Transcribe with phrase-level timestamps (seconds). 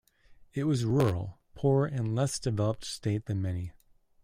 [0.55, 3.73] It was a rural, poor and less developed state than many.